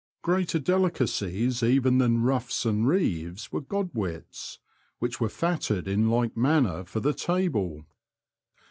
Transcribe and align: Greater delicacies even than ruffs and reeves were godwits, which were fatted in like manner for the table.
Greater 0.23 0.57
delicacies 0.57 1.61
even 1.61 1.99
than 1.99 2.23
ruffs 2.23 2.65
and 2.65 2.87
reeves 2.87 3.51
were 3.51 3.61
godwits, 3.61 4.57
which 4.97 5.21
were 5.21 5.29
fatted 5.29 5.87
in 5.87 6.09
like 6.09 6.35
manner 6.35 6.83
for 6.83 6.99
the 6.99 7.13
table. 7.13 7.85